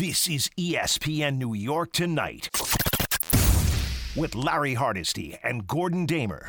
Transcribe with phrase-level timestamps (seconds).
[0.00, 2.48] This is ESPN New York Tonight
[4.16, 6.48] with Larry Hardesty and Gordon Damer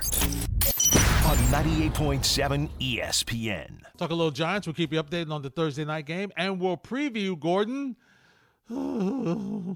[1.26, 3.82] on 98.7 ESPN.
[3.98, 4.68] Talk a little Giants.
[4.68, 7.98] We'll keep you updated on the Thursday night game, and we'll preview Gordon
[8.70, 9.76] the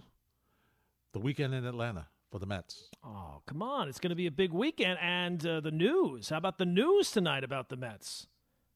[1.20, 2.88] weekend in Atlanta for the Mets.
[3.04, 3.90] Oh, come on.
[3.90, 5.00] It's going to be a big weekend.
[5.02, 6.30] And uh, the news.
[6.30, 8.28] How about the news tonight about the Mets?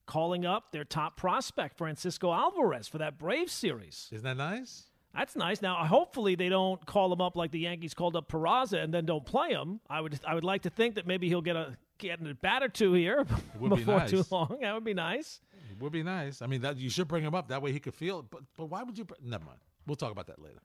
[0.06, 4.10] Calling up their top prospect, Francisco Alvarez, for that Braves series.
[4.12, 4.89] Isn't that nice?
[5.16, 5.62] That's nice.
[5.62, 9.06] Now, hopefully, they don't call him up like the Yankees called up Peraza and then
[9.06, 9.80] don't play him.
[9.90, 12.64] I would, I would like to think that maybe he'll get a get a bat
[12.64, 13.24] or two here
[13.60, 14.10] before be nice.
[14.10, 14.58] too long.
[14.62, 15.42] That would be nice.
[15.72, 16.42] It would be nice.
[16.42, 18.20] I mean, that you should bring him up that way he could feel.
[18.20, 18.26] It.
[18.30, 19.06] But but why would you?
[19.22, 19.60] Never mind.
[19.86, 20.62] We'll talk about that later.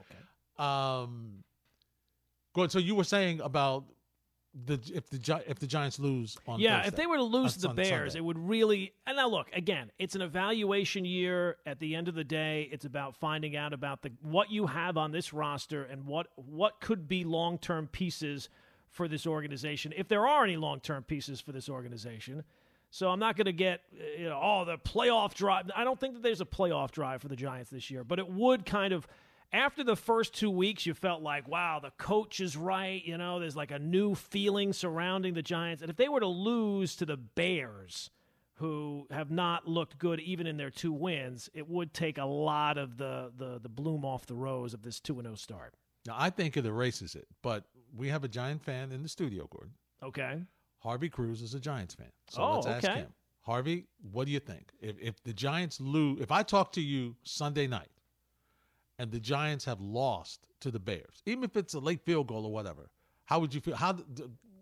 [0.00, 0.64] Okay.
[0.64, 1.44] Um,
[2.54, 2.70] good.
[2.70, 3.84] So you were saying about
[4.66, 7.22] the if the Gi- if the Giants lose on Yeah, Thursday, if they were to
[7.22, 8.18] lose to the Bears, Sunday.
[8.18, 8.92] it would really.
[9.06, 9.90] And now, look again.
[9.98, 11.56] It's an evaluation year.
[11.66, 14.96] At the end of the day, it's about finding out about the what you have
[14.96, 18.48] on this roster and what what could be long term pieces
[18.88, 22.42] for this organization, if there are any long term pieces for this organization.
[22.90, 23.82] So I'm not going to get
[24.18, 25.70] you know oh the playoff drive.
[25.76, 28.28] I don't think that there's a playoff drive for the Giants this year, but it
[28.28, 29.06] would kind of.
[29.52, 33.02] After the first two weeks, you felt like, wow, the coach is right.
[33.04, 35.80] You know, there's like a new feeling surrounding the Giants.
[35.82, 38.10] And if they were to lose to the Bears,
[38.56, 42.76] who have not looked good even in their two wins, it would take a lot
[42.76, 45.74] of the the, the bloom off the rose of this 2 0 start.
[46.06, 47.64] Now I think it erases it, but
[47.96, 49.72] we have a Giant fan in the studio, Gordon.
[50.02, 50.42] Okay.
[50.80, 52.10] Harvey Cruz is a Giants fan.
[52.28, 52.98] So Oh, let's ask okay.
[53.00, 53.14] him.
[53.42, 54.72] Harvey, what do you think?
[54.80, 57.88] If if the Giants lose, if I talk to you Sunday night
[58.98, 62.44] and the Giants have lost to the Bears, even if it's a late field goal
[62.44, 62.90] or whatever,
[63.26, 63.76] how would you feel?
[63.76, 63.96] How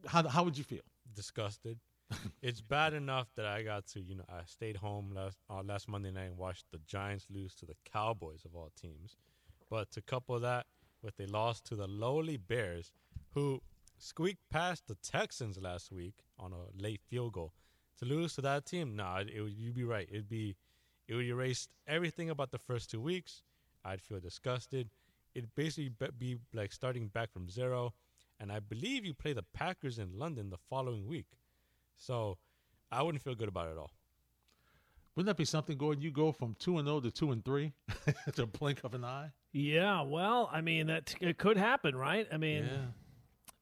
[0.06, 0.82] how how would you feel?
[1.16, 1.80] disgusted.
[2.42, 5.88] it's bad enough that I got to, you know, I stayed home last uh, last
[5.88, 9.16] Monday night and watched the Giants lose to the Cowboys of all teams.
[9.68, 10.66] But to couple that
[11.02, 12.92] with a loss to the lowly Bears,
[13.34, 13.60] who
[13.98, 17.52] squeaked past the Texans last week on a late field goal,
[17.98, 20.08] to lose to that team, nah, it, it you'd be right.
[20.08, 20.56] It'd be,
[21.08, 23.42] it would erase everything about the first two weeks.
[23.86, 24.90] I'd feel disgusted.
[25.34, 27.94] It'd basically be, be like starting back from zero.
[28.40, 31.26] And I believe you play the Packers in London the following week.
[31.96, 32.38] So
[32.90, 33.90] I wouldn't feel good about it at all.
[35.14, 36.02] Wouldn't that be something, Gordon?
[36.02, 37.72] You go from two and zero to two and three,
[38.34, 39.30] to a blink of an eye.
[39.52, 42.28] Yeah, well, I mean that it could happen, right?
[42.30, 42.78] I mean, Yeah.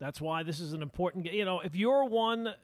[0.00, 1.34] That's why this is an important game.
[1.34, 2.54] You know, if you're one, uh,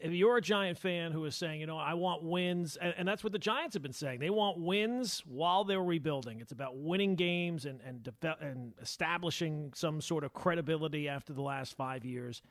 [0.00, 3.06] if you're a Giant fan who is saying, you know, I want wins, and, and
[3.06, 4.18] that's what the Giants have been saying.
[4.18, 6.40] They want wins while they're rebuilding.
[6.40, 11.42] It's about winning games and and, deve- and establishing some sort of credibility after the
[11.42, 12.42] last five years.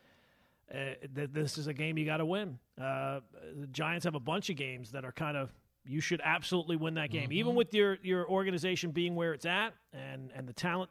[0.74, 2.60] Uh, th- this is a game you got to win.
[2.80, 3.20] Uh,
[3.60, 5.52] the Giants have a bunch of games that are kind of
[5.86, 9.74] you should absolutely win that game, even with your your organization being where it's at
[9.94, 10.90] and and the talent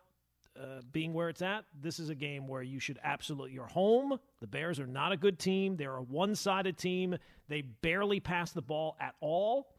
[0.61, 3.53] uh, being where it's at, this is a game where you should absolutely.
[3.53, 4.19] You're home.
[4.41, 5.77] The Bears are not a good team.
[5.77, 7.17] They're a one sided team.
[7.49, 9.75] They barely pass the ball at all.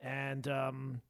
[0.00, 1.00] And, um,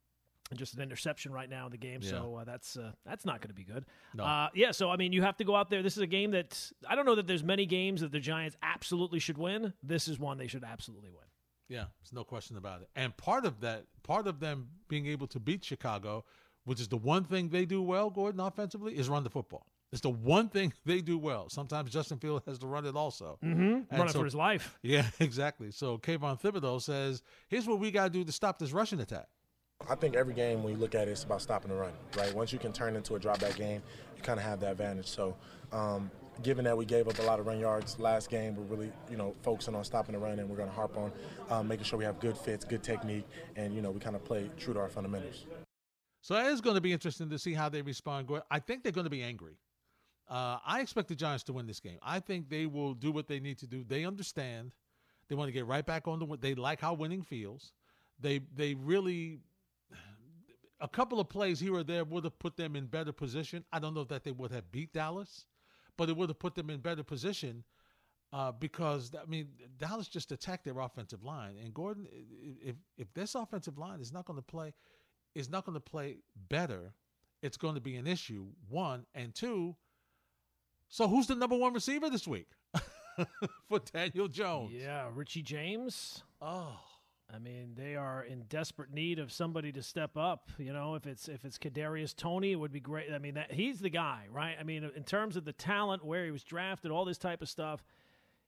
[0.54, 3.48] just an interception right now in the game, so uh, that's uh, that's not going
[3.48, 3.84] to be good.
[4.14, 4.24] No.
[4.24, 5.82] Uh, yeah, so I mean, you have to go out there.
[5.82, 8.56] This is a game that I don't know that there's many games that the Giants
[8.62, 9.72] absolutely should win.
[9.82, 11.24] This is one they should absolutely win.
[11.68, 12.88] Yeah, there's no question about it.
[12.94, 16.24] And part of that, part of them being able to beat Chicago,
[16.66, 19.66] which is the one thing they do well, Gordon, offensively, is run the football.
[19.92, 21.48] It's the one thing they do well.
[21.48, 23.38] Sometimes Justin Fields has to run it also.
[23.42, 23.96] Mm-hmm.
[23.96, 24.78] Running so- for his life.
[24.82, 25.70] Yeah, exactly.
[25.70, 29.26] So Kayvon Thibodeaux says, here's what we got to do to stop this rushing attack.
[29.88, 32.34] I think every game when you look at it, it's about stopping the run, right?
[32.34, 33.82] Once you can turn into a drop back game,
[34.16, 35.06] you kind of have that advantage.
[35.06, 35.36] So,
[35.72, 36.10] um,
[36.42, 39.16] given that we gave up a lot of run yards last game, we're really, you
[39.16, 41.12] know, focusing on stopping the run, and we're going to harp on
[41.50, 43.26] um, making sure we have good fits, good technique,
[43.56, 45.44] and you know, we kind of play true to our fundamentals.
[46.26, 48.28] So it is going to be interesting to see how they respond.
[48.50, 49.60] I think they're going to be angry.
[50.28, 51.98] Uh, I expect the Giants to win this game.
[52.02, 53.84] I think they will do what they need to do.
[53.84, 54.72] They understand.
[55.28, 56.36] They want to get right back on the.
[56.36, 57.70] They like how winning feels.
[58.18, 59.38] They they really.
[60.80, 63.64] A couple of plays here or there would have put them in better position.
[63.72, 65.46] I don't know that they would have beat Dallas,
[65.96, 67.62] but it would have put them in better position
[68.32, 69.48] uh, because I mean
[69.78, 74.24] Dallas just attacked their offensive line, and Gordon, if if this offensive line is not
[74.24, 74.74] going to play,
[75.36, 76.16] is not going to play
[76.48, 76.94] better,
[77.42, 78.46] it's going to be an issue.
[78.68, 79.76] One and two.
[80.88, 82.48] So who's the number one receiver this week
[83.68, 84.72] for Daniel Jones?
[84.72, 86.22] Yeah, Richie James.
[86.40, 86.78] Oh,
[87.32, 90.48] I mean, they are in desperate need of somebody to step up.
[90.58, 93.12] You know, if it's if it's Kadarius Toney, it would be great.
[93.12, 94.56] I mean, that he's the guy, right?
[94.58, 97.48] I mean, in terms of the talent, where he was drafted, all this type of
[97.48, 97.84] stuff.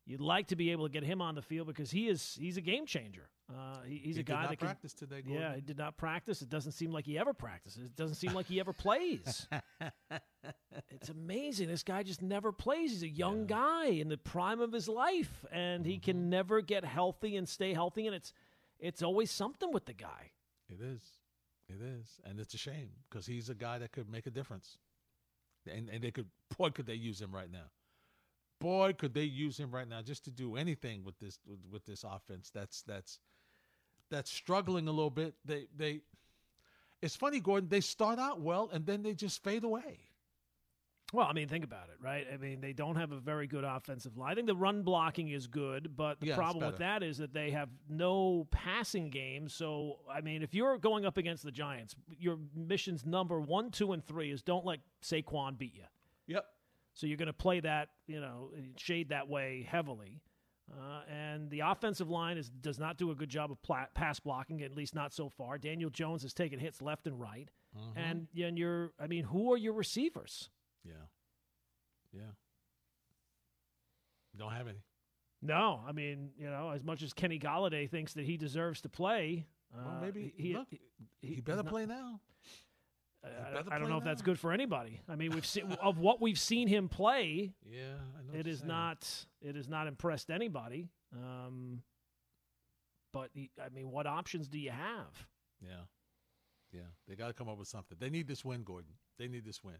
[0.06, 2.56] You'd like to be able to get him on the field because he is he's
[2.56, 3.28] a game changer.
[3.50, 5.22] Uh, he, he's He a guy did not that can, practice today.
[5.22, 5.40] Gordon.
[5.42, 6.42] yeah, he did not practice.
[6.42, 7.86] It doesn't seem like he ever practices.
[7.86, 9.46] It doesn't seem like he ever plays.
[10.90, 11.68] it's amazing.
[11.68, 12.90] This guy just never plays.
[12.92, 16.04] He's a young guy in the prime of his life, and he Mm-hmm.
[16.04, 18.06] can never get healthy and stay healthy.
[18.06, 18.32] And it's
[18.78, 20.30] it's always something with the guy.
[20.68, 21.00] It is.
[21.68, 22.06] It is.
[22.24, 24.76] And it's a shame because he's a guy that could make a difference.
[25.70, 27.70] And and they could boy could they use him right now.
[28.60, 31.84] Boy could they use him right now just to do anything with this with, with
[31.86, 33.18] this offense that's that's
[34.10, 35.34] that's struggling a little bit.
[35.44, 36.00] They they
[37.00, 40.00] it's funny, Gordon, they start out well and then they just fade away.
[41.12, 42.26] Well, I mean, think about it, right?
[42.30, 44.32] I mean, they don't have a very good offensive line.
[44.32, 47.32] I think the run blocking is good, but the Yeah, problem with that is that
[47.32, 49.48] they have no passing game.
[49.48, 53.92] So, I mean, if you're going up against the Giants, your mission's number one, two,
[53.92, 55.84] and three is don't let Saquon beat you.
[56.26, 56.44] Yep.
[56.92, 60.20] So you're going to play that, you know, shade that way heavily.
[60.70, 64.20] Uh, and the offensive line is does not do a good job of pla- pass
[64.20, 65.56] blocking, at least not so far.
[65.58, 67.98] Daniel Jones has taken hits left and right, Mm-hmm.
[67.98, 70.48] and and you're, I mean, who are your receivers?
[70.84, 70.92] Yeah.
[72.12, 72.22] Yeah.
[74.36, 74.82] Don't have any.
[75.42, 78.88] No, I mean, you know, as much as Kenny Golladay thinks that he deserves to
[78.88, 80.80] play, uh, Well, maybe he, look, he,
[81.20, 82.20] he, he's better play now.
[83.24, 85.00] I- I, don't know if that's good for anybody.
[85.08, 87.52] I mean, we've seen of what we've seen him play.
[87.64, 87.80] Yeah,
[88.16, 88.28] I know.
[88.30, 88.68] what It is saying.
[88.68, 89.26] not.
[89.42, 90.88] It has not impressed anybody.
[91.12, 91.82] Um,
[93.12, 95.26] but he, I mean, what options do you have?
[95.60, 95.80] Yeah.
[96.72, 96.82] Yeah.
[97.08, 97.96] They got to come up with something.
[97.98, 98.92] They need this win, Gordon.
[99.18, 99.76] They need this win.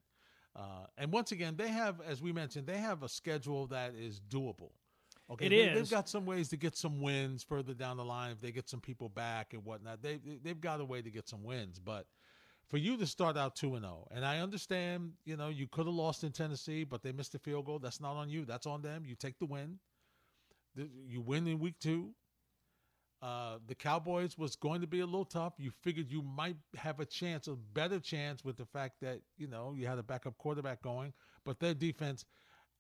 [0.57, 4.21] Uh, and once again, they have, as we mentioned, they have a schedule that is
[4.21, 4.71] doable.
[5.31, 5.75] Okay, It they, is.
[5.79, 8.69] They've got some ways to get some wins further down the line if they get
[8.69, 10.03] some people back and whatnot.
[10.03, 12.07] They they've got a way to get some wins, but
[12.69, 15.87] for you to start out two and zero, and I understand, you know, you could
[15.87, 17.79] have lost in Tennessee, but they missed a field goal.
[17.79, 18.45] That's not on you.
[18.45, 19.05] That's on them.
[19.07, 19.79] You take the win.
[20.75, 22.15] The- You win in week two.
[23.21, 25.55] Uh, the Cowboys was going to be a little tough.
[25.59, 29.49] You figured you might have a chance, a better chance, with the fact that you
[29.49, 31.13] know you had a backup quarterback going,
[31.45, 32.25] but their defense.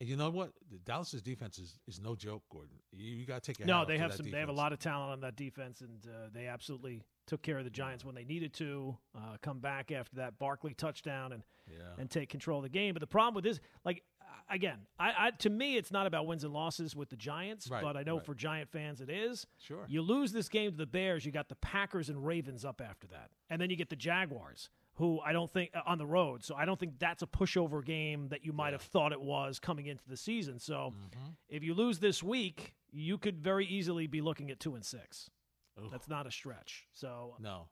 [0.00, 0.52] And you know what?
[0.70, 2.76] The Dallas's defense is, is no joke, Gordon.
[2.92, 4.30] You, you got to take your No, they have some.
[4.30, 7.58] They have a lot of talent on that defense, and uh, they absolutely took care
[7.58, 8.96] of the Giants when they needed to.
[9.16, 11.76] Uh, come back after that Barkley touchdown and Yeah.
[11.98, 12.94] and take control of the game.
[12.94, 14.02] But the problem with this, like
[14.50, 17.82] again, I, I to me, it's not about wins and losses with the Giants, Right,
[17.82, 18.24] but I know right.
[18.26, 19.46] for Giant fans it is.
[19.58, 19.84] Sure.
[19.88, 23.06] You lose this game to the Bears, you got the Packers and Ravens up after
[23.08, 24.70] that, and then you get the Jaguars.
[24.94, 27.84] Who I don't think uh, on the road, so I don't think that's a pushover
[27.84, 30.58] game that you might have thought it was coming into the season.
[30.58, 31.28] So, Mm-hmm.
[31.48, 35.30] if you lose this week, you could very easily be looking at two and six.
[35.78, 35.88] Ugh.
[35.90, 36.86] That's not a stretch.
[36.92, 37.68] So, no,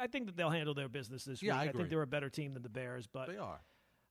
[0.00, 1.68] I think that they'll handle their business this Yeah, week.
[1.68, 3.60] I I, think they're a better team than the Bears, but they are.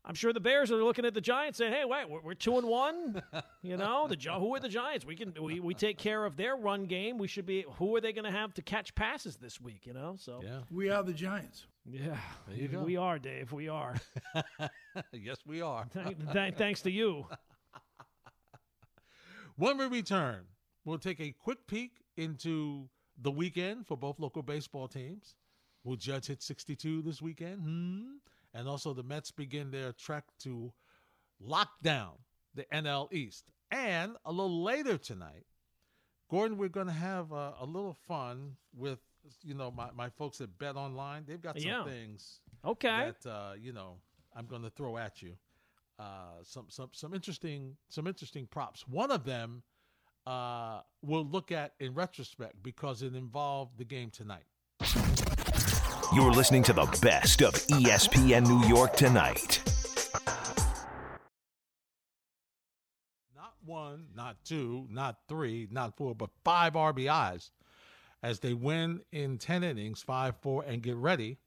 [0.08, 2.58] I'm sure the Bears are looking at the Giants saying, "Hey, wait, we're, we're two
[2.58, 3.22] and one.
[3.64, 5.06] You know, the who are the Giants?
[5.08, 7.18] We can we, we take care of their run game.
[7.18, 7.66] We should be.
[7.80, 9.88] Who are they going to have to catch passes this week?
[9.88, 10.60] You know, so Yeah.
[10.70, 11.66] We are the Giants.
[11.84, 12.16] yeah,
[12.48, 12.84] There you go.
[12.84, 13.52] we are Dave.
[13.52, 13.96] We are.
[15.12, 15.88] yes, we are.
[15.92, 17.26] Th- th- thanks to you.
[19.58, 20.46] When we return,
[20.84, 22.90] we'll take a quick peek into
[23.22, 25.36] the weekend for both local baseball teams.
[25.84, 27.62] Will Judge hit 62 this weekend?
[27.62, 28.16] Hmm.
[28.54, 30.72] And also, the Mets begin their trek to
[31.40, 32.14] lock down
[32.54, 33.52] the NL East.
[33.72, 35.46] And a little later tonight,
[36.30, 39.00] Gordon, we're going to have a, a little fun with,
[39.44, 41.24] you know, my, my folks at Bet Online.
[41.28, 41.84] They've got some Yeah.
[41.84, 43.12] things Okay.
[43.22, 43.98] that uh, you know
[44.36, 45.34] I'm going to throw at you.
[46.00, 48.88] Uh, some some some interesting some interesting props.
[48.88, 49.62] One of them
[50.28, 54.46] uh, we'll look at in retrospect because it involved the game tonight.
[56.14, 59.62] You're listening to the best of ESPN New York tonight.
[63.36, 67.50] Not one, not two, not three, not four, but five RBIs
[68.24, 71.38] as they win in 10 innings, 5 4, and get ready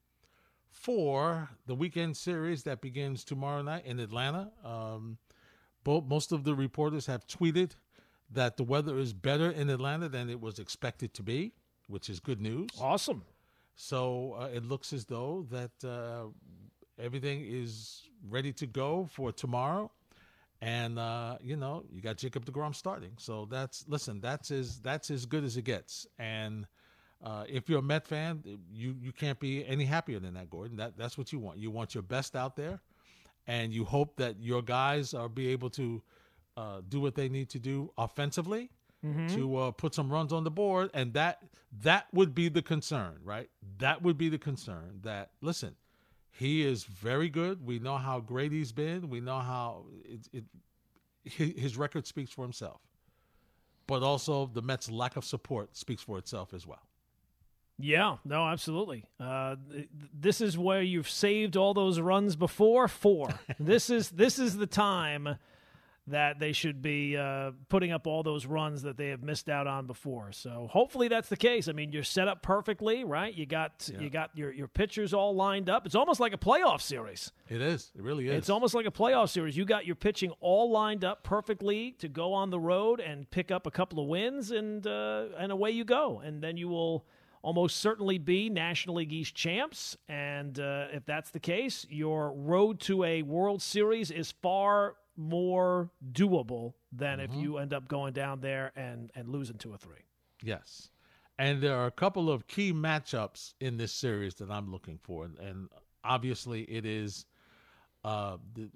[0.70, 4.50] for the weekend series that begins tomorrow night in Atlanta.
[4.64, 5.18] Um,
[5.82, 7.72] both, most of the reporters have tweeted
[8.30, 11.52] that the weather is better in Atlanta than it was expected to be,
[11.88, 12.68] which is good news.
[12.80, 13.24] Awesome.
[13.74, 16.26] So uh, it looks as though that uh,
[17.02, 19.90] everything is ready to go for tomorrow,
[20.60, 23.12] and uh, you know you got Jacob Degrom starting.
[23.18, 26.06] So that's listen, that's as that's as good as it gets.
[26.18, 26.66] And
[27.22, 28.42] uh, if you're a Met fan,
[28.72, 30.76] you you can't be any happier than that, Gordon.
[30.76, 31.58] That that's what you want.
[31.58, 32.80] You want your best out there,
[33.46, 36.02] and you hope that your guys are be able to
[36.58, 38.70] uh, do what they need to do offensively
[39.36, 41.36] to uh, put some runs on the board, and that
[41.82, 43.48] that would be the concern, right?
[43.78, 45.00] That would be the concern.
[45.02, 45.76] That listen,
[46.32, 47.64] he is very good.
[47.64, 49.08] We know how great he's been.
[49.08, 50.44] We know how it, it
[51.64, 52.80] his record speaks for himself.
[53.86, 56.82] but also the Mets' lack of support speaks for itself as well.
[57.80, 59.04] Yeah, no, absolutely.
[59.20, 62.88] Uh, th- this is where you've saved all those runs before.
[62.88, 63.28] For
[63.60, 65.36] this is this is the time
[66.10, 69.66] that they should be uh, putting up all those runs that they have missed out
[69.66, 70.32] on before.
[70.32, 71.68] So hopefully that's the case.
[71.68, 73.34] I mean, you're set up perfectly, right?
[73.34, 74.00] You got Yeah.
[74.00, 75.86] you got your your pitchers all lined up.
[75.86, 77.32] It's almost like a playoff series.
[77.48, 77.92] It is.
[77.96, 78.34] It really is.
[78.38, 79.56] It's almost like a playoff series.
[79.56, 83.50] You got your pitching all lined up perfectly to go on the road and pick
[83.50, 86.20] up a couple of wins, and uh, and away you go.
[86.20, 87.06] And then you will
[87.40, 89.96] almost certainly be National League East champs.
[90.08, 95.90] And uh, if that's the case, your road to a World Series is far more
[96.12, 100.04] doable than if you end up going down there and and losing two or three.
[100.42, 100.88] Yes.
[101.38, 105.24] And there are a couple of key matchups in this series that I'm looking for.
[105.24, 105.68] And, and
[106.02, 107.26] obviously, it is
[108.04, 108.68] uh, the,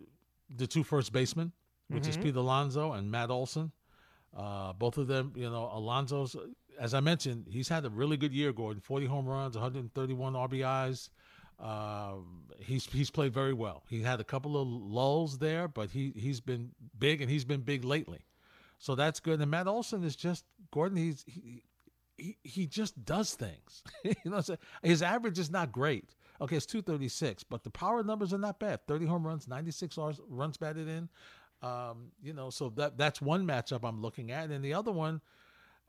[0.56, 1.52] the two first basemen,
[1.88, 3.72] which is Pete Alonso and Matt Olson.
[4.36, 6.36] Uh, both of them, you know, Alonso's,
[6.78, 11.10] as I mentioned, he's had a really good year, Gordon 40 home runs, 131 RBIs.
[11.58, 12.14] Uh,
[12.58, 13.84] he's he's played very well.
[13.88, 17.60] He had a couple of lulls there, but he he's been big and he's been
[17.60, 18.20] big lately.
[18.78, 19.40] So that's good.
[19.40, 20.98] And Matt Olson is just Gordon.
[20.98, 21.62] He's he
[22.18, 23.82] he, he just does things.
[24.04, 24.58] you know, what I'm saying?
[24.82, 26.14] his average is not great.
[26.40, 28.84] Okay, it's 236, but the power numbers are not bad.
[28.88, 31.08] 30 home runs, 96 runs- runs batted in.
[31.62, 35.20] Um, you know, so that that's one matchup I'm looking at, and the other one,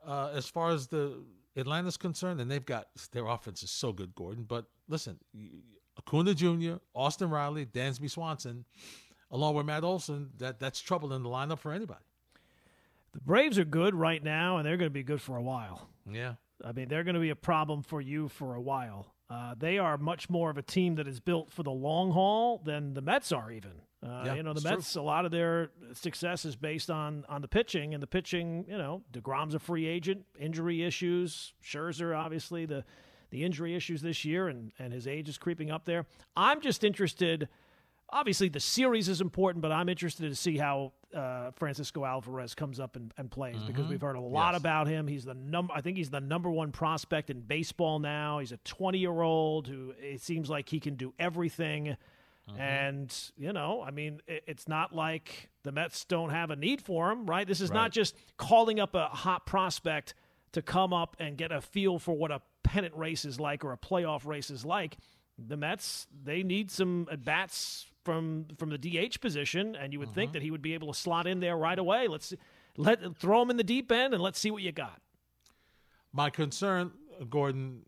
[0.06, 1.24] uh, as far as the
[1.56, 4.44] Atlanta's concerned, and they've got their offense is so good, Gordon.
[4.44, 5.20] But listen,
[5.98, 8.66] Acuna Jr., Austin Riley, Dansby Swanson,
[9.32, 12.04] along with Matt Olson, that that's trouble in the lineup for anybody.
[13.14, 15.88] The Braves are good right now, and they're going to be good for a while.
[16.12, 16.34] Yeah,
[16.66, 19.13] I mean, they're going to be a problem for you for a while.
[19.34, 22.62] Uh, they are much more of a team that is built for the long haul
[22.64, 23.52] than the Mets are.
[23.52, 23.72] Even
[24.06, 24.96] uh, Yeah, you know, the Mets.
[24.96, 28.66] A lot of their success is based on on the pitching, and the pitching.
[28.68, 31.54] You know, Degrom's a free agent, injury issues.
[31.64, 32.84] Scherzer, obviously, the
[33.32, 36.06] the injury issues this year, and and his age is creeping up there.
[36.38, 37.50] I'm just interested.
[38.10, 42.80] Obviously, the series is important, but I'm interested to see how uh, Francisco Alvarez comes
[42.80, 44.60] up and, and plays because we've heard a lot Yes.
[44.62, 45.08] about him.
[45.08, 45.74] He's the number.
[45.74, 48.40] I think he's the number one prospect in baseball now.
[48.40, 51.96] He's a 20 year old who it seems like he can do everything.
[52.58, 56.82] And you know, I mean, it, it's not like the Mets don't have a need
[56.82, 57.48] for him, right?
[57.48, 57.76] This is Right.
[57.78, 60.14] not just calling up a hot prospect
[60.52, 63.72] to come up and get a feel for what a pennant race is like or
[63.72, 64.98] a playoff race is like.
[65.38, 70.14] The Mets they need some at bats from from the DH position, and you would
[70.14, 72.08] think that he would be able to slot in there right away.
[72.08, 72.34] Let's
[72.78, 75.02] let throw him in the deep end and let's see what you got.
[76.12, 76.92] my concern,
[77.30, 77.86] Gordon,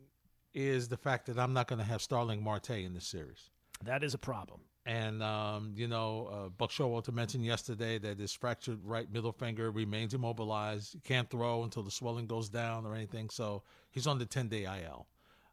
[0.54, 3.50] is the fact that I'm not going to have Starling Marte in this series.
[3.84, 4.62] That is a problem.
[4.86, 9.72] And um, you know, uh, Buck Showalter mentioned yesterday that his fractured right middle finger
[9.72, 10.94] remains immobilized.
[10.94, 13.30] He can't throw until the swelling goes down or anything.
[13.32, 15.08] So he's on the 10 day IL.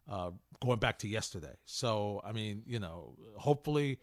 [0.07, 1.55] Uh, going back to yesterday.
[1.65, 3.99] So I mean, you know, hopefully,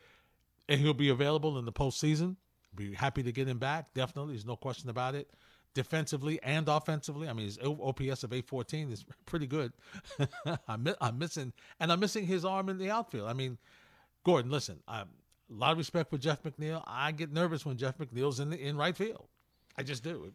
[0.70, 2.36] and he'll be available in the postseason.
[2.74, 3.92] Be happy to get him back.
[3.92, 5.28] Definitely, there's no question about it.
[5.74, 9.72] Defensively and offensively, I mean, his OPS of 814 is pretty good.
[10.68, 13.28] I'm, I'm missing, and I'm missing his arm in the outfield.
[13.28, 13.58] I mean,
[14.24, 15.06] Gordon, listen, I, a
[15.50, 16.82] lot of respect for Jeff McNeil.
[16.86, 19.26] I get nervous when Jeff McNeil's in the, in right field.
[19.76, 20.32] I just do.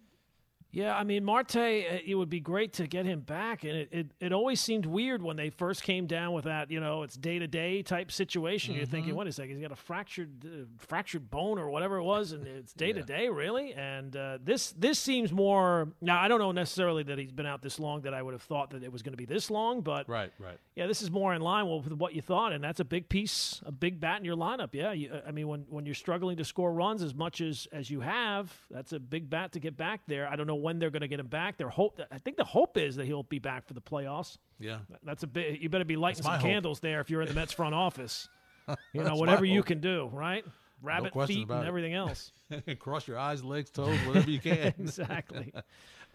[0.75, 3.89] Yeah, I mean Marte, uh, it would be great to get him back, and it,
[3.94, 6.70] it, it always seemed weird when they first came down with that.
[6.70, 8.75] You know, it's day to day type situation.
[8.75, 9.48] You're thinking, what is that?
[9.48, 13.01] He's got a fractured uh, fractured bone or whatever it was, and it's day to
[13.03, 13.74] day, really.
[13.74, 15.88] And uh, this this seems more.
[16.01, 18.44] Now I don't know necessarily that he's been out this long that I would have
[18.44, 20.58] thought that it was going to be this long, but Right, right.
[20.75, 23.62] yeah, this is more in line with what you thought, and that's a big piece,
[23.65, 24.70] a big bat in your lineup.
[24.74, 27.89] Yeah, you, I mean, when when you're struggling to score runs as much as as
[27.89, 30.27] you have, that's a big bat to get back there.
[30.27, 31.57] I don't know when they're going to get him back.
[31.57, 34.39] Their hope, I think, the hope is that he'll be back for the playoffs.
[34.60, 34.79] Yeah.
[35.03, 35.60] That's a bit.
[35.60, 36.41] You better be lighting some hope.
[36.41, 38.27] candles there if you're in the Mets front office.
[38.93, 39.67] You know, whatever you hope.
[39.67, 40.43] can do, right?
[40.81, 41.67] Rabbit question feet and it.
[41.67, 42.31] everything else.
[42.79, 44.74] Cross your eyes, legs, toes, whatever you can.
[44.79, 45.53] exactly.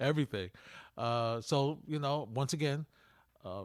[0.00, 0.50] Everything.
[0.98, 2.86] Uh, so, you know, once again,
[3.44, 3.62] uh,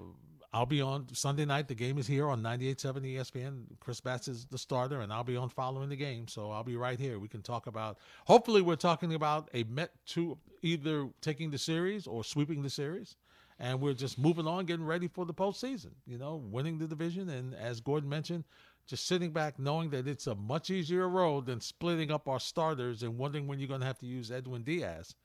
[0.56, 1.68] I'll be on Sunday night.
[1.68, 3.64] The game is here on 98.7 ESPN.
[3.82, 6.30] Chris Bassitt is the starter, and I'll be on following the game.
[6.30, 7.20] So I'll be right here.
[7.20, 12.08] We can talk about, hopefully, we're talking about a Met to either taking the series
[12.08, 13.18] or sweeping the series.
[13.60, 17.28] And we're just moving on, getting ready for the postseason, you know, winning the division.
[17.28, 18.46] And as Gordon mentioned,
[18.88, 23.04] just sitting back knowing that it's a much easier road than splitting up our starters
[23.04, 25.16] and wondering when you're going to have to use Edwin Diaz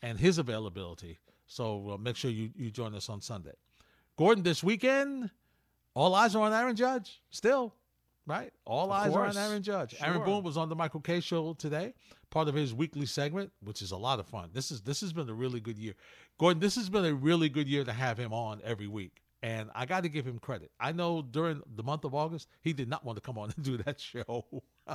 [0.00, 1.18] and his availability.
[1.46, 3.52] So uh, make sure you, you join us on Sunday.
[4.16, 5.30] Gordon, this weekend,
[5.94, 7.74] all eyes are on Aaron Judge still.
[8.26, 8.52] right?
[8.64, 9.36] All Of eyes are on.
[9.36, 9.94] Aaron Judge.
[10.00, 11.94] Aaron Boone was on the Michael Kay show today,
[12.30, 14.50] part of his weekly segment, which is a lot of fun.
[14.52, 15.94] This is this has been a really good year.
[16.38, 19.23] Gordon, this has been a really good year to have him on every week.
[19.44, 20.70] And I got to give him credit.
[20.80, 23.62] I know during the month of August, he did not want to come on and
[23.70, 24.46] do that show.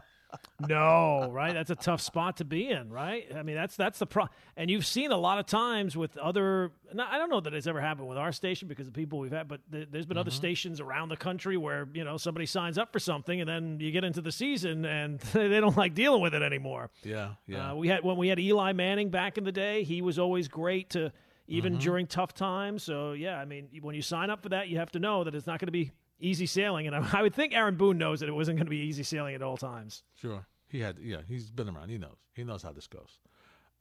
[0.59, 1.53] No, right?
[1.53, 3.25] That's a tough spot to be in, right?
[3.35, 4.25] I mean, that's that's the pro.
[4.55, 6.71] And you've seen a lot of times with other.
[6.99, 9.47] I don't know that it's ever happened with our station because of people we've had,
[9.47, 10.19] but th- there's been Mm-hmm.
[10.21, 13.79] other stations around the country where you know somebody signs up for something and then
[13.79, 16.91] you get into the season and they don't like dealing with it anymore.
[17.03, 17.71] yeah, yeah.
[17.71, 19.83] Uh, we had when we had Eli Manning back in the day.
[19.83, 21.11] He was always great to
[21.49, 21.81] even Mm-hmm.
[21.81, 22.83] during tough times.
[22.83, 25.35] So yeah, I mean, when you sign up for that, you have to know that
[25.35, 26.87] it's not going to be easy sailing.
[26.87, 29.03] And I, I would think Aaron Boone knows that it wasn't going to be easy
[29.03, 30.03] sailing at all times.
[30.15, 30.45] Sure.
[30.69, 31.89] He had, yeah, he's been around.
[31.89, 32.17] He knows.
[32.35, 33.17] He knows how this goes.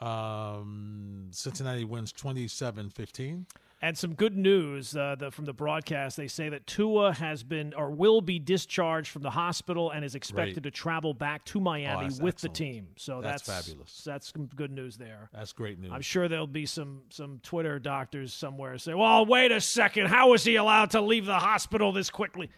[0.00, 3.46] Um, Cincinnati wins 27 15.
[3.80, 6.16] And some good news uh, the, from the broadcast.
[6.16, 10.16] They say that Tua has been or will be discharged from the hospital and is
[10.16, 10.64] expected Great.
[10.64, 12.54] to travel back to Miami that's with excellent.
[12.54, 12.88] the team.
[12.96, 14.02] So That's that's, fabulous.
[14.04, 15.30] That's some good news there.
[15.32, 15.92] That's great news.
[15.94, 20.32] I'm sure there'll be some some Twitter doctors somewhere say, "Well, wait a second, how
[20.34, 22.50] is he allowed to leave the hospital this quickly?"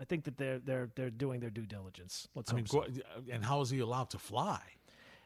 [0.00, 2.26] I think that they're they're they're doing their due diligence.
[2.34, 2.80] Let's I mean, so.
[2.80, 2.88] Gor-
[3.30, 4.60] and how is he allowed to fly?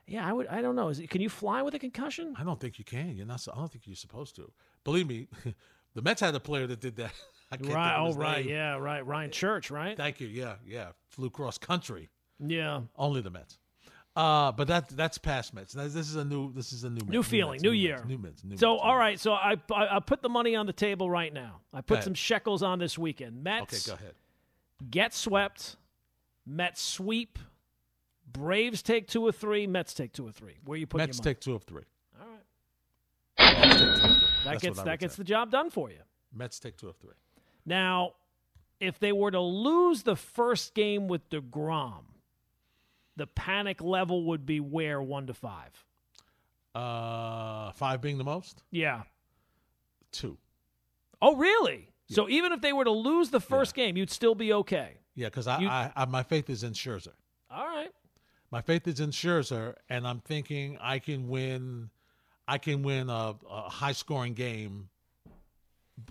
[0.06, 0.48] Yeah, I would.
[0.48, 0.88] I don't know.
[0.88, 2.34] Is it, can you fly with a concussion?
[2.38, 3.16] I don't think you can.
[3.16, 3.46] You're not.
[3.50, 4.50] I don't think you're supposed to.
[4.84, 5.28] Believe me,
[5.94, 7.12] the Mets had a player that did that.
[7.52, 7.96] I can't Right.
[7.98, 8.44] Oh, right.
[8.44, 8.54] name.
[8.54, 8.76] Yeah.
[8.76, 9.04] Right.
[9.04, 9.70] Ryan Church.
[9.70, 9.96] Right.
[9.96, 10.28] Thank you.
[10.28, 10.88] Yeah, yeah.
[11.08, 12.08] Flew cross country.
[12.38, 12.82] Yeah.
[12.96, 13.58] Only the Mets.
[14.16, 15.72] Uh, but that that's past Mets.
[15.72, 16.52] This is a new.
[16.52, 17.00] This is a new.
[17.00, 18.04] Mets, New feeling, Mets, new Mets, year.
[18.06, 18.44] New Mets.
[18.44, 19.18] New So, Mets, all right.
[19.20, 21.60] So I, I I put the money on the table right now.
[21.72, 23.42] I put some shekels on this weekend.
[23.44, 23.72] Mets.
[23.72, 24.14] Mets Okay, go ahead.
[24.90, 25.76] get swept.
[26.46, 27.38] Mets sweep.
[28.32, 29.66] Braves take two or three.
[29.66, 30.54] Mets take two or three.
[30.64, 31.84] Where you put Mets take two of three.
[32.20, 32.26] All
[33.38, 34.16] right.
[34.44, 34.82] Mets take two of three.
[34.82, 35.20] That gets that gets say.
[35.20, 36.00] the job done for you.
[36.34, 37.14] Mets take two of three.
[37.66, 38.14] Now,
[38.80, 42.04] if they were to lose the first game with DeGrom,
[43.16, 45.84] the panic level would be where one to five.
[46.74, 48.62] Uh, five being the most.
[48.70, 49.02] Yeah.
[50.12, 50.38] Two.
[51.20, 51.88] Oh, really?
[52.08, 54.98] So even if they were to lose the first game, you'd still be okay.
[55.14, 57.12] Yeah, because I, I, I my faith is in Scherzer.
[57.50, 57.92] All right.
[58.50, 61.90] My faith is in Scherzer, and I'm thinking I can win.
[62.50, 64.88] I can win a, a high scoring game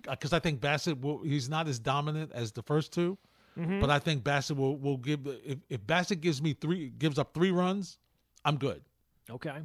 [0.08, 1.22] uh, because I think Bassitt will.
[1.24, 3.18] He's not as dominant as the first 2
[3.58, 3.80] mm-hmm.
[3.80, 5.28] but I think Bassitt will will give.
[5.46, 7.98] If, if Bassitt gives me three, gives up three runs,
[8.46, 8.82] I'm good
[9.30, 9.50] Okay.
[9.50, 9.62] Uh,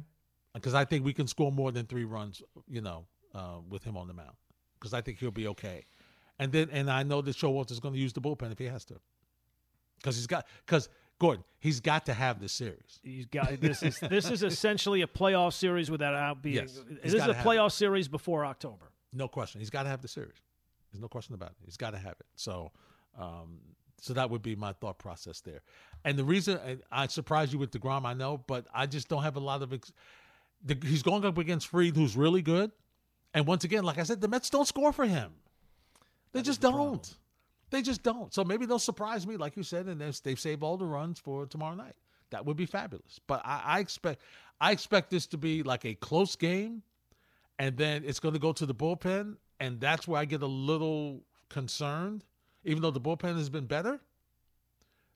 [0.53, 2.41] because I think we can score more than three runs.
[2.67, 4.35] You know, uh, with him on the mound
[4.79, 5.85] because I think he'll be okay.
[6.39, 8.83] And then, and I know that Showalter's going to use the bullpen if he has
[8.85, 8.95] to,
[9.97, 12.99] because he's got because Gordon he's got to have this series.
[13.01, 16.55] He's got this is this is essentially a playoff series without out being.
[16.55, 18.91] Yes, this is a playoff series before October.
[19.11, 19.59] No question.
[19.59, 20.37] He's got to have the series.
[20.91, 21.55] There's no question about it.
[21.65, 22.27] He's got to have it.
[22.35, 22.71] So,
[23.19, 23.59] um,
[23.99, 25.61] so that would be my thought process there.
[26.03, 26.59] And the reason
[26.91, 29.73] I surprised you with Degrom, I know, but I just don't have a lot of.
[29.73, 29.91] Ex-
[30.63, 32.71] the, he's going up against Fried, who's really good.
[33.33, 35.33] And once again, like I said, the Mets don't score for him.
[36.31, 37.15] They just don't.
[37.71, 38.33] They just don't.
[38.33, 41.45] So maybe they'll surprise me, like you said, and they've, saved all the runs for
[41.45, 41.95] tomorrow night.
[42.29, 43.19] That would be fabulous.
[43.27, 44.21] But I, I expect,
[44.61, 46.83] I expect this to be like a close game
[47.59, 50.47] and then it's going to go to the bullpen, and that's where I get a
[50.47, 52.23] little concerned.
[52.63, 53.99] Even though the bullpen has been better,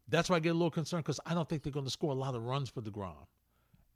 [0.07, 2.12] that's why I get a little concerned because I don't think they're going to score
[2.12, 3.13] a lot of runs for Degrom.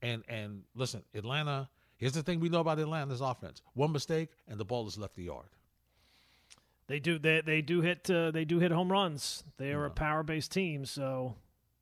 [0.02, 1.70] And and listen, Atlanta.
[1.98, 5.16] Here's the thing we know about Atlanta's offense: one mistake, and the ball is left
[5.16, 5.48] the yard.
[6.88, 9.43] They do they they do hit uh, they do hit home runs.
[9.58, 11.36] They are a power based team, so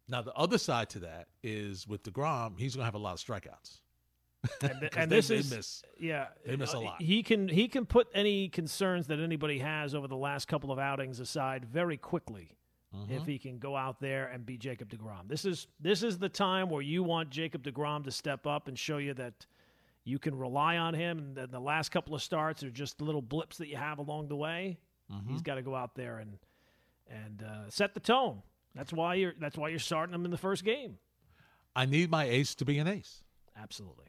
[0.08, 3.14] Now the other side to that is with Degrom, he's going to have a lot
[3.14, 3.80] of strikeouts.
[4.62, 5.84] and, th- and they- this they is miss.
[6.00, 7.02] yeah They miss a uh, lot.
[7.02, 10.80] He can he can put any concerns that anybody has over the last couple of
[10.80, 12.58] outings aside very quickly.
[12.96, 13.14] Mm-hmm.
[13.14, 16.28] If he can go out there and be Jacob Degrom, this is this is the
[16.28, 19.46] time where you want Jacob Degrom to step up and show you that
[20.04, 21.18] you can rely on him.
[21.20, 24.28] And the, the last couple of starts are just little blips that you have along
[24.28, 24.78] the way.
[25.12, 25.32] Mm-hmm.
[25.32, 26.38] He's got to go out there and
[27.10, 28.42] and uh, set the tone.
[28.76, 30.98] That's why you're that's why you're starting him in the first game.
[31.76, 33.24] I need my ace to be an ace.
[33.58, 34.06] Absolutely.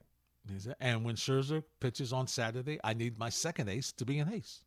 [0.80, 4.62] And when Scherzer pitches on Saturday, I need my second ace to be an ace.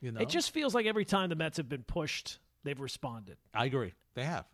[0.00, 3.36] You know, It just feels like every time the Mets have been pushed, they've responded.
[3.54, 3.94] I agree.
[4.14, 4.44] They have,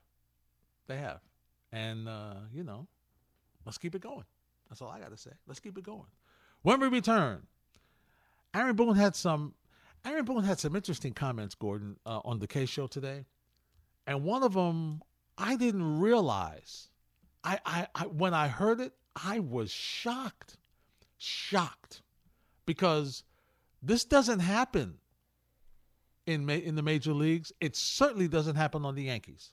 [0.86, 1.20] they have,
[1.72, 2.86] and uh, you know,
[3.64, 4.24] let's keep it going.
[4.68, 5.30] That's all I got to say.
[5.46, 6.06] Let's keep it going.
[6.62, 7.46] When we return,
[8.54, 9.54] Aaron Boone had some.
[10.04, 13.26] Aaron Boone had some interesting comments, Gordon, uh, on the Kay show today,
[14.06, 15.02] and one of them
[15.36, 16.88] I didn't realize.
[17.44, 20.56] I, I, I when I heard it, I was shocked,
[21.18, 22.02] shocked,
[22.66, 23.22] because
[23.82, 24.94] this doesn't happen
[26.26, 27.52] in ma- in the major leagues.
[27.60, 29.52] It certainly doesn't happen on the Yankees.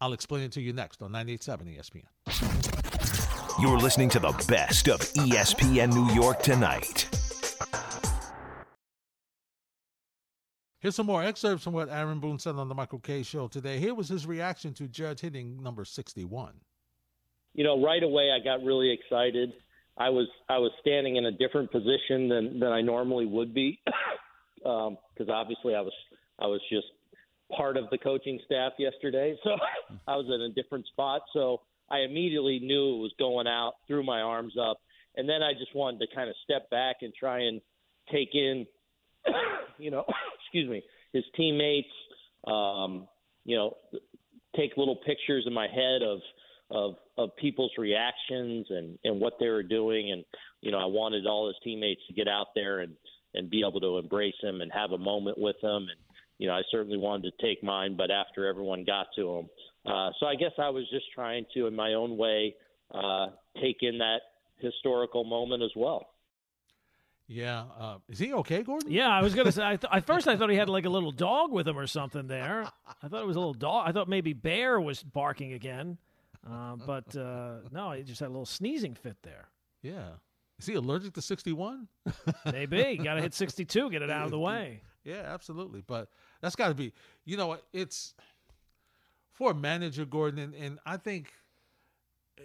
[0.00, 3.60] I'll explain it to you next on 98.7 ESPN.
[3.60, 7.08] You're listening to the best of ESPN New York tonight.
[10.82, 13.78] Here's some more excerpts from what Aaron Boone said on the Michael Kay show today.
[13.78, 16.54] Here was his reaction to Judge hitting number 61.
[17.54, 19.52] You know, right away I got really excited.
[19.96, 23.78] I was I was standing in a different position than than I normally would be,
[24.56, 24.96] because
[25.28, 25.92] um, obviously I was
[26.40, 26.86] I was just
[27.56, 29.50] part of the coaching staff yesterday, so
[30.08, 31.22] I was in a different spot.
[31.32, 34.78] So I immediately knew it was going out, threw my arms up,
[35.14, 37.60] and then I just wanted to kind of step back and try and
[38.10, 38.66] take in,
[39.78, 40.04] you know,
[40.44, 40.82] excuse me,
[41.12, 41.88] his teammates,
[42.46, 43.08] um,
[43.44, 43.76] you know,
[44.56, 46.20] take little pictures in my head of
[46.70, 50.24] of of people's reactions and and what they were doing, and
[50.60, 52.94] you know, I wanted all his teammates to get out there and
[53.34, 55.88] and be able to embrace him and have a moment with him.
[55.88, 56.00] And
[56.38, 59.48] you know, I certainly wanted to take mine, but after everyone got to him,
[59.86, 62.54] uh, so I guess I was just trying to, in my own way,
[62.92, 63.26] uh,
[63.60, 64.20] take in that
[64.58, 66.11] historical moment as well.
[67.32, 68.90] Yeah, uh, is he okay, Gordon?
[68.90, 69.64] Yeah, I was gonna say.
[69.64, 71.86] I th- at first, I thought he had like a little dog with him or
[71.86, 72.26] something.
[72.26, 72.68] There,
[73.02, 73.88] I thought it was a little dog.
[73.88, 75.98] I thought maybe Bear was barking again,
[76.48, 79.48] uh, but uh, no, he just had a little sneezing fit there.
[79.82, 80.10] Yeah,
[80.58, 81.88] is he allergic to sixty-one?
[82.52, 84.82] maybe got to hit sixty-two, get it out of the way.
[85.04, 85.82] Yeah, absolutely.
[85.84, 86.08] But
[86.40, 86.92] that's got to be,
[87.24, 88.14] you know, it's
[89.32, 91.32] for a manager, Gordon, and, and I think
[92.38, 92.42] uh,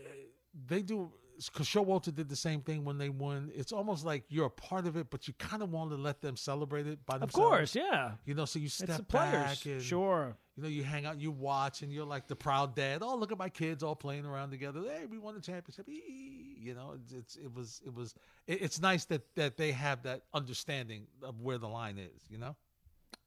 [0.67, 1.11] they do.
[1.37, 3.51] Because Showalter did the same thing when they won.
[3.53, 6.21] It's almost like you're a part of it, but you kind of want to let
[6.21, 7.35] them celebrate it by themselves.
[7.35, 8.11] Of course, yeah.
[8.25, 9.65] You know, so you step it's the back players.
[9.65, 10.35] and sure.
[10.55, 13.03] You know, you hang out, you watch, and you're like the proud dad.
[13.03, 14.81] Oh, look at my kids all playing around together.
[14.81, 15.87] Hey, we won the championship.
[15.87, 18.15] You know, it's, it's it was it was
[18.47, 22.21] it, it's nice that that they have that understanding of where the line is.
[22.29, 22.55] You know.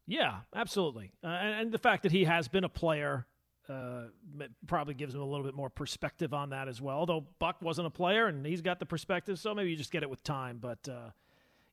[0.07, 1.11] Yeah, absolutely.
[1.23, 3.25] Uh, and, and, the fact that he has been a player
[3.71, 6.97] uh, probably gives him a little bit more perspective on that as well.
[6.97, 10.03] Although Buck wasn't a player and he's got the perspective, so maybe you just get
[10.03, 10.57] it with time.
[10.59, 11.11] But uh,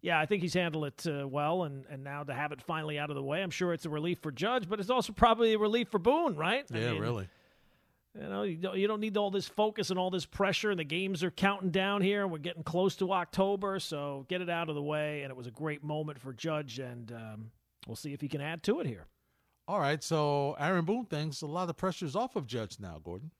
[0.00, 2.98] yeah, I think he's handled it uh, well, and, and now to have it finally
[2.98, 5.54] out of the way, I'm sure it's a relief for Judge, but it's also probably
[5.54, 6.64] a relief for Boone, right?
[6.72, 7.28] Yeah, I mean, really.
[8.14, 10.78] You know, you don't, you don't need all this focus and all this pressure, and
[10.80, 12.22] the games are counting down here.
[12.22, 15.22] and We're getting close to October, so get it out of the way.
[15.22, 17.50] And it was a great moment for Judge, and um,
[17.86, 19.06] we'll see if he can add to it here.
[19.68, 23.30] All right, so Aaron Boone thinks a lot of pressure's off of Judge now, Gordon.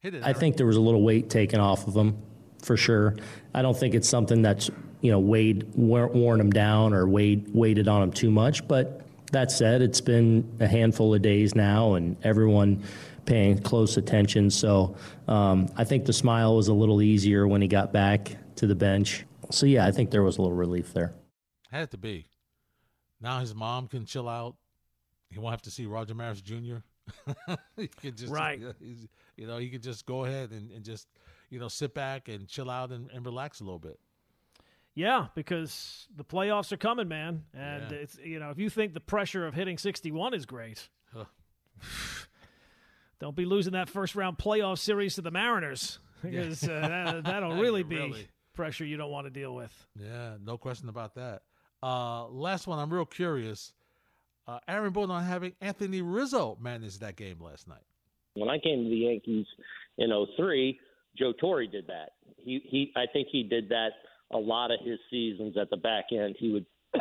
[0.00, 0.22] Hit it.
[0.22, 2.18] I think there was a little weight taken off of him,
[2.62, 3.16] for sure.
[3.54, 4.70] I don't think it's something that's
[5.00, 8.68] you know weighed worn him down or weighed weighted on him too much.
[8.68, 9.00] But
[9.32, 12.84] that said, it's been a handful of days now, and everyone
[13.24, 14.50] paying close attention.
[14.50, 14.96] So
[15.28, 18.74] um, I think the smile was a little easier when he got back to the
[18.74, 19.24] bench.
[19.50, 21.14] So yeah, I think there was a little relief there.
[21.70, 22.27] Had to be.
[23.20, 24.56] Now his mom can chill out.
[25.30, 26.78] He won't have to see Roger Maris Jr.
[27.76, 28.60] he can just right.
[29.36, 31.08] You know, he could just go ahead and, and just
[31.50, 33.98] you know sit back and chill out and, and relax a little bit.
[34.94, 37.98] Yeah, because the playoffs are coming, man, and yeah.
[37.98, 41.24] it's you know if you think the pressure of hitting 61 is great, huh.
[43.20, 47.56] don't be losing that first round playoff series to the Mariners because uh, that, will
[47.62, 48.28] really be really.
[48.54, 49.72] pressure you don't want to deal with.
[49.94, 51.42] Yeah, no question about that.
[51.82, 53.72] Uh, last one, I'm real curious.
[54.46, 57.84] Uh, Aaron Boone on having Anthony Rizzo manage that game last night.
[58.34, 59.46] When I came to the Yankees
[59.98, 60.78] in 03,
[61.18, 62.12] Joe Torre did that.
[62.36, 63.90] He he I think he did that
[64.32, 66.36] a lot of his seasons at the back end.
[66.38, 66.66] He would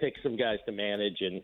[0.00, 1.42] pick some guys to manage and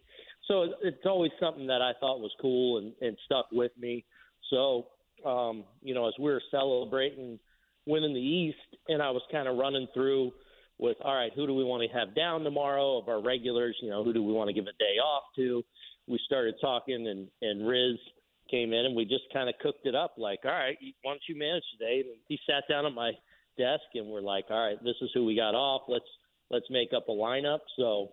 [0.48, 4.04] so it's always something that I thought was cool and, and stuck with me.
[4.50, 4.86] So
[5.24, 7.38] um, you know, as we were celebrating
[7.86, 10.32] winning the East and I was kind of running through
[10.78, 13.76] with all right, who do we want to have down tomorrow of our regulars?
[13.82, 15.64] You know, who do we want to give a day off to?
[16.06, 17.98] We started talking, and and Riz
[18.50, 20.14] came in, and we just kind of cooked it up.
[20.16, 22.00] Like, all right, why don't you manage today?
[22.00, 23.12] And he sat down at my
[23.58, 25.82] desk, and we're like, all right, this is who we got off.
[25.88, 26.04] Let's
[26.50, 27.60] let's make up a lineup.
[27.76, 28.12] So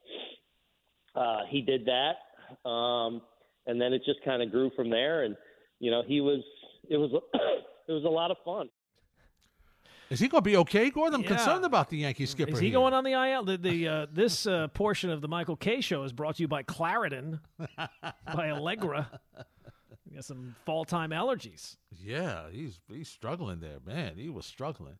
[1.16, 3.22] uh, he did that, um,
[3.68, 5.24] and then it just kind of grew from there.
[5.24, 5.36] And
[5.80, 6.44] you know, he was
[6.90, 7.12] it was
[7.88, 8.70] it was a lot of fun.
[10.10, 11.16] Is he going to be okay, Gordon?
[11.16, 11.36] I'm yeah.
[11.36, 12.52] concerned about the Yankee skipper.
[12.52, 12.74] Is he here.
[12.76, 13.44] going on the IL?
[13.44, 16.48] The, the uh, this uh, portion of the Michael Kay show is brought to you
[16.48, 17.40] by Claritin,
[18.34, 19.20] by Allegra.
[20.14, 21.78] got some fall time allergies.
[21.92, 24.14] Yeah, he's he's struggling there, man.
[24.18, 24.98] He was struggling.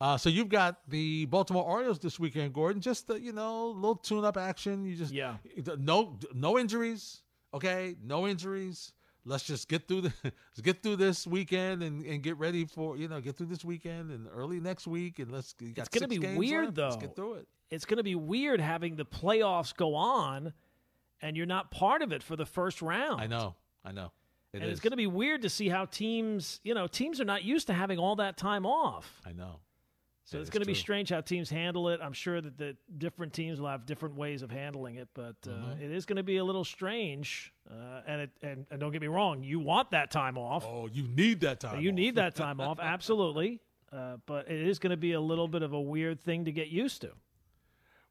[0.00, 2.82] Uh, so you've got the Baltimore Orioles this weekend, Gordon.
[2.82, 4.84] Just the, you know, a little tune-up action.
[4.84, 5.36] You just yeah,
[5.78, 7.22] no no injuries.
[7.54, 8.92] Okay, no injuries.
[9.26, 12.96] Let's just get through the let's get through this weekend and, and get ready for
[12.96, 15.54] you know get through this weekend and early next week and let's.
[15.60, 16.82] It's gonna be weird, left, though.
[16.84, 17.48] Let's get through it.
[17.70, 20.52] It's going to be weird having the playoffs go on,
[21.20, 23.20] and you're not part of it for the first round.
[23.20, 23.56] I know.
[23.84, 24.12] I know.
[24.52, 24.72] It and is.
[24.72, 27.66] it's going to be weird to see how teams, you know, teams are not used
[27.66, 29.20] to having all that time off.
[29.26, 29.60] I know.
[30.26, 32.00] So That it's going to be strange how teams handle it.
[32.02, 35.50] I'm sure that the different teams will have different ways of handling it, but uh,
[35.50, 35.82] Mm-hmm.
[35.82, 37.52] it is going to be a little strange.
[37.70, 40.64] Uh, and, it, and and don't get me wrong, you want that time off.
[40.66, 41.80] Oh, you need that time.
[41.80, 41.94] you off.
[41.94, 43.60] need that time off, absolutely.
[43.92, 46.52] Uh, but it is going to be a little bit of a weird thing to
[46.52, 47.10] get used to.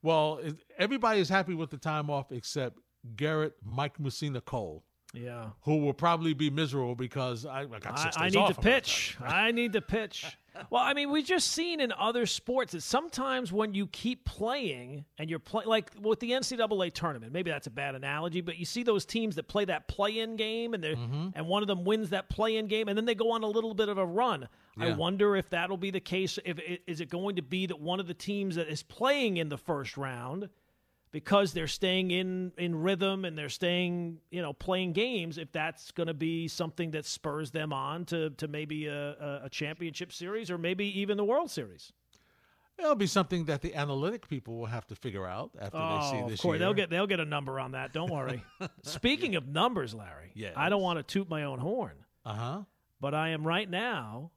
[0.01, 0.39] Well,
[0.78, 2.80] everybody is happy with the time off except
[3.15, 5.49] Gerrit, Mike Mussina, Cole, Yeah.
[5.62, 8.56] who will probably be miserable because I, I got six I days need off.
[8.56, 9.17] to pitch.
[9.21, 10.38] I need to pitch.
[10.69, 15.05] Well, I mean, we've just seen in other sports that sometimes when you keep playing
[15.17, 18.65] and you're playing, like with the NCAA tournament, maybe that's a bad analogy, but you
[18.65, 21.29] see those teams that play that play-in game and they Mm-hmm.
[21.35, 23.73] and one of them wins that play-in game and then they go on a little
[23.73, 24.47] bit of a run.
[24.77, 26.37] I wonder if that'll be the case.
[26.43, 29.49] If is it going to be that one of the teams that is playing in
[29.49, 30.49] the first round
[31.15, 35.91] because they're staying in in rhythm and they're staying you know playing games if that's
[35.91, 40.51] going to be something that spurs them on to to maybe a, a, championship series
[40.51, 41.93] or maybe even the world series
[42.78, 46.21] It'll be something that the analytic people will have to figure out after they see
[46.25, 46.60] oh this of course year.
[46.60, 48.43] they'll get they'll get a number on that don't worry
[48.84, 50.54] speaking of numbers larry Yes.
[50.58, 52.62] i don't want to toot my own horn Uh huh.
[52.99, 54.32] but i am right now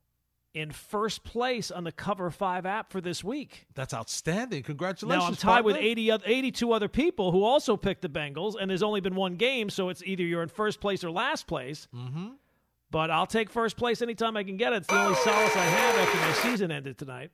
[0.59, 4.63] in first place on the cover 5 app for this week That's outstanding.
[4.63, 5.23] Congratulations.
[5.23, 5.91] Now I'm tied with partner.
[5.91, 9.71] 80 82 other people who also picked the Bengals, and there's only been one game,
[9.71, 11.89] so it's either you're in first place or last place.
[11.95, 12.29] Mm-hmm.
[12.91, 14.77] But I'll take first place anytime I can get it.
[14.77, 17.31] It's the only solace I have after my season ended tonight.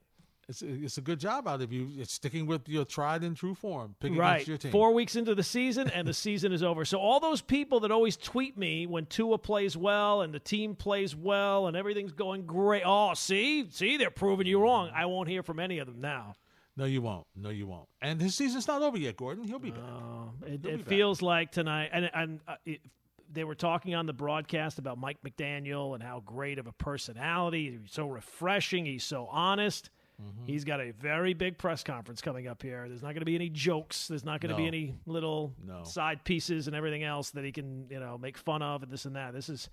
[0.48, 1.88] It's a, it's a good job out of you.
[1.96, 3.94] It's sticking with your tried and true form.
[4.00, 4.72] Picking Right, your team.
[4.72, 6.84] four weeks into the season, and the season is over.
[6.84, 10.74] So all those people that always tweet me when Tua plays well and the team
[10.74, 12.82] plays well and everything's going great.
[12.84, 14.90] Oh, see, see, they're proving you wrong.
[14.94, 16.34] I won't hear from any of them now.
[16.76, 17.26] No, you won't.
[17.36, 17.88] No, you won't.
[18.02, 19.44] And his season's not over yet, Gordon.
[19.44, 19.80] He'll be back.
[20.42, 20.88] It, He'll be it back.
[20.88, 22.80] feels like tonight, and, and uh, it,
[23.32, 27.78] they were talking on the broadcast about Mike McDaniel and how great of a personality.
[27.80, 28.86] He's so refreshing.
[28.86, 29.90] He's so honest.
[30.22, 30.46] Mm-hmm.
[30.46, 32.86] He's got a very big press conference coming up here.
[32.88, 34.06] There's not going to be any jokes.
[34.08, 35.82] There's not going to be any little No.
[35.84, 39.04] side pieces and everything else that he can, you know, make fun of and this
[39.06, 39.32] and that.
[39.34, 39.68] This is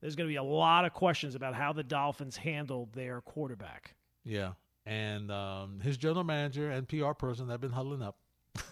[0.00, 3.94] there's going to be a lot of questions about how the Dolphins handled their quarterback.
[4.24, 4.52] Yeah.
[4.84, 8.16] And um, his general manager and PR person have been huddling up.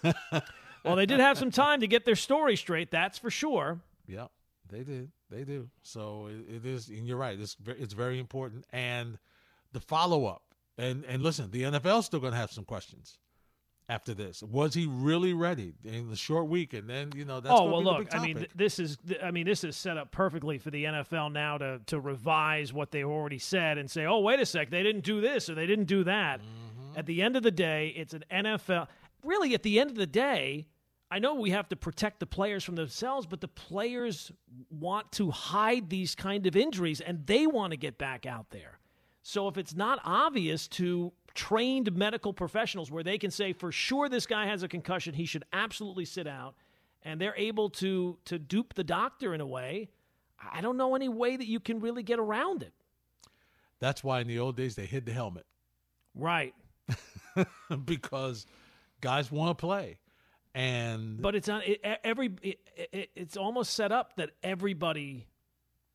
[0.85, 2.91] Well, they did have some time to get their story straight.
[2.91, 3.79] That's for sure.
[4.05, 4.27] Yeah,
[4.69, 5.11] they did.
[5.29, 5.69] They do.
[5.81, 7.39] So it, it is, and you're right.
[7.39, 9.17] It's it's very important, and
[9.71, 10.41] the follow up.
[10.77, 13.17] And and listen, the NFL's still going to have some questions
[13.89, 14.41] after this.
[14.41, 16.73] Was he really ready in the short week?
[16.73, 18.13] And then you know that's oh well, look.
[18.15, 18.97] I mean, th- this is.
[19.07, 22.73] th- I mean, this is set up perfectly for the NFL now to to revise
[22.73, 25.55] what they already said and say, "Oh, wait a sec, they didn't do this or
[25.55, 26.97] they didn't do that." Mm-hmm.
[26.99, 28.87] At the end of the day, it's an NFL.
[29.23, 30.67] Really, at the end of the day,
[31.09, 34.31] I know we have to protect the players from themselves, but the players
[34.71, 38.79] want to hide these kind of injuries and they want to get back out there.
[39.23, 44.09] So if it's not obvious to trained medical professionals where they can say for sure
[44.09, 46.55] this guy has a concussion, he should absolutely sit out,
[47.03, 49.89] and they're able to to dupe the doctor in a way,
[50.51, 52.73] I don't know any way that you can really get around it.
[53.79, 55.45] that's why in the old days they hid the helmet
[56.15, 56.53] Right.
[57.85, 58.45] because
[59.01, 59.99] guys want to play,
[60.53, 62.59] and But it's not it, every it,
[62.91, 65.27] it, it's almost set up that everybody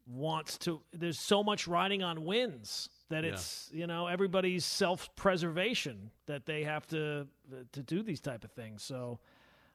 [0.07, 3.31] wants to there's so much riding on wins that Yeah.
[3.31, 7.27] it's you know everybody's self-preservation that they have to
[7.73, 9.19] to do these type of things so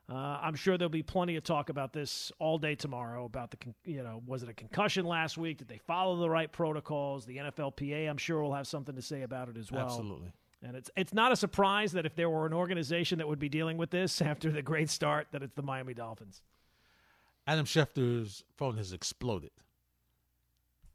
[0.10, 3.58] uh, I'm sure there'll be plenty of talk about this all day tomorrow about the
[3.58, 7.26] con- you know was it a concussion last week did they follow the right protocols
[7.26, 10.32] the NFLPA I'm sure will have something to say about it as well absolutely.
[10.62, 13.50] and it's it's not a surprise that if there were an organization that would be
[13.50, 16.42] dealing with this after the great start, that it's the Miami Dolphins.
[17.46, 19.52] Adam Schefter's phone has exploded.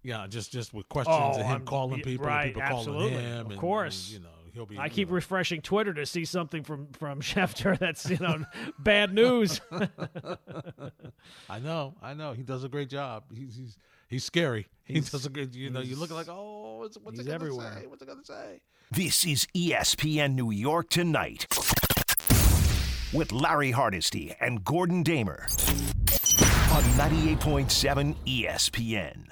[0.02, 3.10] Yeah, just just with questions Oh, and him I'm- calling people, right, and people absolutely,
[3.10, 3.40] calling him.
[3.46, 4.06] of and, course.
[4.12, 4.78] and, you know he'll be.
[4.78, 8.44] I keep know, refreshing Twitter to see something from from Schefter that's you know
[8.78, 9.60] bad news.
[11.50, 12.32] I know, I know.
[12.32, 13.24] He does a great job.
[13.34, 13.76] He's he's
[14.08, 14.66] he's scary.
[14.84, 15.54] He's- he does a good.
[15.54, 17.76] You know, you look like, oh, what's, what's he's it gonna everywhere.
[17.80, 17.86] say?
[17.86, 18.60] What's it gonna say?
[18.90, 21.46] This is ESPN New York Tonight
[23.12, 25.46] with Larry Hardesty and Gordon Damer
[26.70, 29.28] on 98.7 ESPN.